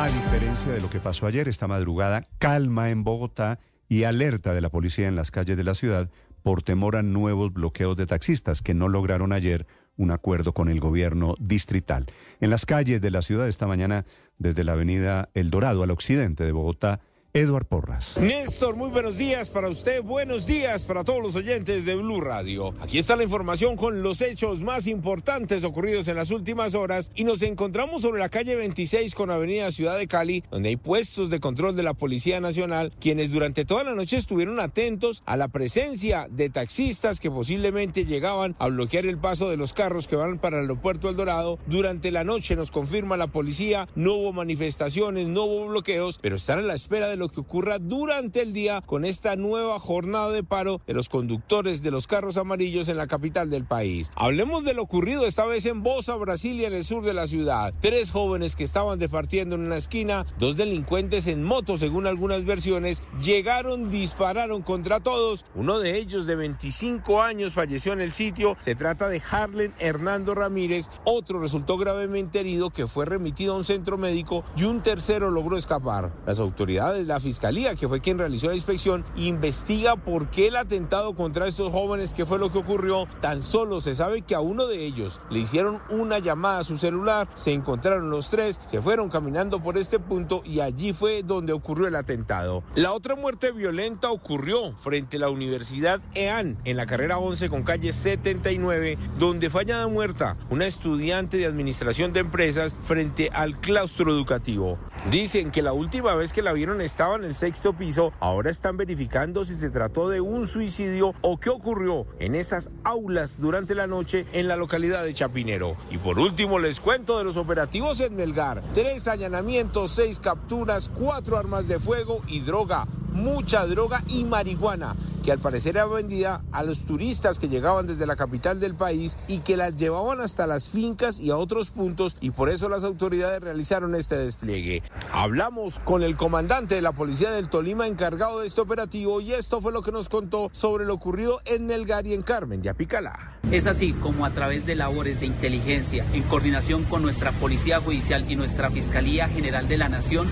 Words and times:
A 0.00 0.06
diferencia 0.06 0.72
de 0.72 0.80
lo 0.80 0.88
que 0.88 0.98
pasó 0.98 1.26
ayer, 1.26 1.46
esta 1.46 1.68
madrugada, 1.68 2.26
calma 2.38 2.88
en 2.88 3.04
Bogotá 3.04 3.58
y 3.86 4.04
alerta 4.04 4.54
de 4.54 4.62
la 4.62 4.70
policía 4.70 5.08
en 5.08 5.14
las 5.14 5.30
calles 5.30 5.58
de 5.58 5.62
la 5.62 5.74
ciudad 5.74 6.08
por 6.42 6.62
temor 6.62 6.96
a 6.96 7.02
nuevos 7.02 7.52
bloqueos 7.52 7.98
de 7.98 8.06
taxistas 8.06 8.62
que 8.62 8.72
no 8.72 8.88
lograron 8.88 9.34
ayer 9.34 9.66
un 9.98 10.10
acuerdo 10.10 10.54
con 10.54 10.70
el 10.70 10.80
gobierno 10.80 11.34
distrital. 11.38 12.06
En 12.40 12.48
las 12.48 12.64
calles 12.64 13.02
de 13.02 13.10
la 13.10 13.20
ciudad 13.20 13.46
esta 13.46 13.66
mañana, 13.66 14.06
desde 14.38 14.64
la 14.64 14.72
avenida 14.72 15.28
El 15.34 15.50
Dorado 15.50 15.82
al 15.82 15.90
occidente 15.90 16.44
de 16.44 16.52
Bogotá, 16.52 17.00
Eduard 17.32 17.66
Porras. 17.66 18.16
Néstor, 18.18 18.74
muy 18.74 18.90
buenos 18.90 19.16
días 19.16 19.50
para 19.50 19.68
usted, 19.68 20.02
buenos 20.02 20.46
días 20.46 20.82
para 20.82 21.04
todos 21.04 21.22
los 21.22 21.36
oyentes 21.36 21.84
de 21.84 21.94
Blue 21.94 22.20
Radio. 22.20 22.74
Aquí 22.80 22.98
está 22.98 23.14
la 23.14 23.22
información 23.22 23.76
con 23.76 24.02
los 24.02 24.20
hechos 24.20 24.62
más 24.62 24.88
importantes 24.88 25.62
ocurridos 25.62 26.08
en 26.08 26.16
las 26.16 26.32
últimas 26.32 26.74
horas 26.74 27.12
y 27.14 27.22
nos 27.22 27.42
encontramos 27.42 28.02
sobre 28.02 28.18
la 28.18 28.30
calle 28.30 28.56
26 28.56 29.14
con 29.14 29.30
Avenida 29.30 29.70
Ciudad 29.70 29.96
de 29.96 30.08
Cali, 30.08 30.42
donde 30.50 30.70
hay 30.70 30.76
puestos 30.76 31.30
de 31.30 31.38
control 31.38 31.76
de 31.76 31.84
la 31.84 31.94
Policía 31.94 32.40
Nacional, 32.40 32.92
quienes 32.98 33.30
durante 33.30 33.64
toda 33.64 33.84
la 33.84 33.94
noche 33.94 34.16
estuvieron 34.16 34.58
atentos 34.58 35.22
a 35.24 35.36
la 35.36 35.46
presencia 35.46 36.26
de 36.32 36.50
taxistas 36.50 37.20
que 37.20 37.30
posiblemente 37.30 38.06
llegaban 38.06 38.56
a 38.58 38.66
bloquear 38.66 39.06
el 39.06 39.18
paso 39.18 39.48
de 39.50 39.56
los 39.56 39.72
carros 39.72 40.08
que 40.08 40.16
van 40.16 40.40
para 40.40 40.56
el 40.56 40.62
aeropuerto 40.62 41.08
El 41.08 41.16
Dorado. 41.16 41.60
Durante 41.68 42.10
la 42.10 42.24
noche 42.24 42.56
nos 42.56 42.72
confirma 42.72 43.16
la 43.16 43.28
policía, 43.28 43.86
no 43.94 44.14
hubo 44.14 44.32
manifestaciones, 44.32 45.28
no 45.28 45.44
hubo 45.44 45.68
bloqueos, 45.68 46.18
pero 46.20 46.34
están 46.34 46.58
a 46.58 46.62
la 46.62 46.74
espera 46.74 47.06
de 47.06 47.19
lo 47.20 47.28
que 47.28 47.40
ocurra 47.40 47.78
durante 47.78 48.40
el 48.40 48.54
día 48.54 48.80
con 48.80 49.04
esta 49.04 49.36
nueva 49.36 49.78
jornada 49.78 50.30
de 50.30 50.42
paro 50.42 50.80
de 50.86 50.94
los 50.94 51.10
conductores 51.10 51.82
de 51.82 51.90
los 51.90 52.06
carros 52.06 52.38
amarillos 52.38 52.88
en 52.88 52.96
la 52.96 53.06
capital 53.06 53.50
del 53.50 53.66
país. 53.66 54.10
Hablemos 54.16 54.64
de 54.64 54.72
lo 54.72 54.82
ocurrido 54.82 55.26
esta 55.26 55.44
vez 55.44 55.66
en 55.66 55.82
Bosa, 55.82 56.16
Brasilia, 56.16 56.68
en 56.68 56.72
el 56.72 56.84
sur 56.84 57.04
de 57.04 57.12
la 57.12 57.26
ciudad. 57.26 57.74
Tres 57.80 58.10
jóvenes 58.10 58.56
que 58.56 58.64
estaban 58.64 58.98
departiendo 58.98 59.54
en 59.54 59.66
una 59.66 59.76
esquina, 59.76 60.24
dos 60.38 60.56
delincuentes 60.56 61.26
en 61.26 61.44
moto, 61.44 61.76
según 61.76 62.06
algunas 62.06 62.46
versiones, 62.46 63.02
llegaron, 63.22 63.90
dispararon 63.90 64.62
contra 64.62 65.00
todos. 65.00 65.44
Uno 65.54 65.78
de 65.78 65.98
ellos, 65.98 66.26
de 66.26 66.36
25 66.36 67.20
años, 67.20 67.52
falleció 67.52 67.92
en 67.92 68.00
el 68.00 68.12
sitio. 68.12 68.56
Se 68.60 68.74
trata 68.74 69.10
de 69.10 69.20
Harlen 69.30 69.74
Hernando 69.78 70.34
Ramírez. 70.34 70.88
Otro 71.04 71.38
resultó 71.38 71.76
gravemente 71.76 72.40
herido 72.40 72.70
que 72.70 72.86
fue 72.86 73.04
remitido 73.04 73.52
a 73.52 73.58
un 73.58 73.64
centro 73.64 73.98
médico 73.98 74.42
y 74.56 74.64
un 74.64 74.82
tercero 74.82 75.30
logró 75.30 75.58
escapar. 75.58 76.12
Las 76.24 76.40
autoridades 76.40 77.09
la 77.10 77.18
Fiscalía, 77.18 77.74
que 77.74 77.88
fue 77.88 78.00
quien 78.00 78.18
realizó 78.18 78.46
la 78.46 78.54
inspección, 78.54 79.04
investiga 79.16 79.96
por 79.96 80.30
qué 80.30 80.46
el 80.46 80.54
atentado 80.54 81.16
contra 81.16 81.48
estos 81.48 81.72
jóvenes, 81.72 82.14
qué 82.14 82.24
fue 82.24 82.38
lo 82.38 82.52
que 82.52 82.58
ocurrió. 82.58 83.08
Tan 83.20 83.42
solo 83.42 83.80
se 83.80 83.96
sabe 83.96 84.22
que 84.22 84.36
a 84.36 84.40
uno 84.40 84.68
de 84.68 84.84
ellos 84.84 85.20
le 85.28 85.40
hicieron 85.40 85.80
una 85.90 86.20
llamada 86.20 86.60
a 86.60 86.64
su 86.64 86.78
celular, 86.78 87.28
se 87.34 87.52
encontraron 87.52 88.10
los 88.10 88.30
tres, 88.30 88.60
se 88.64 88.80
fueron 88.80 89.08
caminando 89.08 89.60
por 89.60 89.76
este 89.76 89.98
punto 89.98 90.42
y 90.44 90.60
allí 90.60 90.92
fue 90.92 91.24
donde 91.24 91.52
ocurrió 91.52 91.88
el 91.88 91.96
atentado. 91.96 92.62
La 92.76 92.92
otra 92.92 93.16
muerte 93.16 93.50
violenta 93.50 94.12
ocurrió 94.12 94.72
frente 94.76 95.16
a 95.16 95.20
la 95.20 95.30
Universidad 95.30 96.00
EAN, 96.14 96.58
en 96.64 96.76
la 96.76 96.86
carrera 96.86 97.18
11 97.18 97.50
con 97.50 97.64
calle 97.64 97.92
79, 97.92 98.98
donde 99.18 99.50
fue 99.50 99.62
hallada 99.62 99.88
muerta 99.88 100.36
una 100.48 100.66
estudiante 100.66 101.38
de 101.38 101.46
administración 101.46 102.12
de 102.12 102.20
empresas 102.20 102.76
frente 102.80 103.30
al 103.32 103.60
claustro 103.60 104.12
educativo. 104.12 104.78
Dicen 105.10 105.50
que 105.50 105.62
la 105.62 105.72
última 105.72 106.14
vez 106.14 106.32
que 106.32 106.42
la 106.42 106.52
vieron 106.52 106.80
estaba 107.00 107.16
en 107.16 107.24
el 107.24 107.34
sexto 107.34 107.72
piso, 107.72 108.12
ahora 108.20 108.50
están 108.50 108.76
verificando 108.76 109.46
si 109.46 109.54
se 109.54 109.70
trató 109.70 110.10
de 110.10 110.20
un 110.20 110.46
suicidio 110.46 111.14
o 111.22 111.40
qué 111.40 111.48
ocurrió 111.48 112.06
en 112.18 112.34
esas 112.34 112.68
aulas 112.84 113.40
durante 113.40 113.74
la 113.74 113.86
noche 113.86 114.26
en 114.34 114.48
la 114.48 114.56
localidad 114.56 115.02
de 115.02 115.14
Chapinero. 115.14 115.78
Y 115.90 115.96
por 115.96 116.18
último 116.18 116.58
les 116.58 116.78
cuento 116.78 117.16
de 117.16 117.24
los 117.24 117.38
operativos 117.38 118.00
en 118.00 118.16
Melgar. 118.16 118.62
Tres 118.74 119.08
allanamientos, 119.08 119.92
seis 119.92 120.20
capturas, 120.20 120.90
cuatro 120.90 121.38
armas 121.38 121.66
de 121.68 121.78
fuego 121.78 122.20
y 122.26 122.40
droga 122.40 122.86
mucha 123.12 123.66
droga 123.66 124.02
y 124.08 124.24
marihuana 124.24 124.96
que 125.22 125.32
al 125.32 125.38
parecer 125.38 125.76
era 125.76 125.86
vendida 125.86 126.42
a 126.52 126.62
los 126.62 126.84
turistas 126.84 127.38
que 127.38 127.48
llegaban 127.48 127.86
desde 127.86 128.06
la 128.06 128.16
capital 128.16 128.58
del 128.58 128.74
país 128.74 129.16
y 129.28 129.38
que 129.38 129.56
las 129.56 129.76
llevaban 129.76 130.20
hasta 130.20 130.46
las 130.46 130.68
fincas 130.68 131.20
y 131.20 131.30
a 131.30 131.36
otros 131.36 131.70
puntos 131.70 132.16
y 132.20 132.30
por 132.30 132.48
eso 132.48 132.68
las 132.68 132.84
autoridades 132.84 133.40
realizaron 133.40 133.94
este 133.94 134.16
despliegue. 134.16 134.82
Hablamos 135.12 135.78
con 135.80 136.02
el 136.02 136.16
comandante 136.16 136.74
de 136.74 136.82
la 136.82 136.92
policía 136.92 137.30
del 137.30 137.48
Tolima 137.48 137.86
encargado 137.86 138.40
de 138.40 138.46
este 138.46 138.60
operativo 138.60 139.20
y 139.20 139.32
esto 139.32 139.60
fue 139.60 139.72
lo 139.72 139.82
que 139.82 139.92
nos 139.92 140.08
contó 140.08 140.50
sobre 140.52 140.84
lo 140.84 140.94
ocurrido 140.94 141.40
en 141.44 141.66
Melgar 141.66 142.06
y 142.06 142.14
en 142.14 142.22
Carmen 142.22 142.62
de 142.62 142.70
Apicalá. 142.70 143.38
Es 143.50 143.66
así 143.66 143.92
como 143.92 144.24
a 144.24 144.30
través 144.30 144.66
de 144.66 144.74
labores 144.74 145.20
de 145.20 145.26
inteligencia, 145.26 146.04
en 146.12 146.22
coordinación 146.24 146.84
con 146.84 147.02
nuestra 147.02 147.32
Policía 147.32 147.80
Judicial 147.80 148.30
y 148.30 148.36
nuestra 148.36 148.70
Fiscalía 148.70 149.28
General 149.28 149.66
de 149.66 149.78
la 149.78 149.88
Nación, 149.88 150.28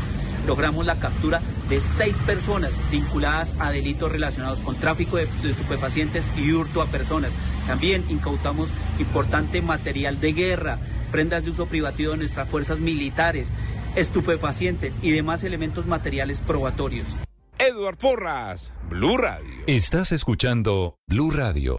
logramos 0.48 0.86
la 0.86 0.98
captura 0.98 1.42
de 1.68 1.78
seis 1.78 2.16
personas 2.24 2.72
vinculadas 2.90 3.54
a 3.60 3.70
delitos 3.70 4.10
relacionados 4.10 4.60
con 4.60 4.74
tráfico 4.76 5.18
de, 5.18 5.24
estupefacientes 5.44 6.24
y 6.38 6.52
hurto 6.52 6.80
a 6.80 6.86
personas. 6.86 7.32
También 7.66 8.02
incautamos 8.08 8.70
importante 8.98 9.60
material 9.60 10.18
de 10.20 10.32
guerra, 10.32 10.78
prendas 11.12 11.44
de 11.44 11.50
uso 11.50 11.66
privativo 11.66 12.12
de 12.12 12.18
nuestras 12.18 12.48
fuerzas 12.48 12.80
militares, 12.80 13.46
estupefacientes 13.94 14.94
y 15.02 15.10
demás 15.10 15.44
elementos 15.44 15.84
materiales 15.86 16.40
probatorios. 16.40 17.06
Edward 17.58 17.98
Porras, 17.98 18.72
Blue 18.88 19.18
Radio. 19.18 19.64
Estás 19.66 20.12
escuchando 20.12 20.96
Blue 21.08 21.30
Radio. 21.30 21.76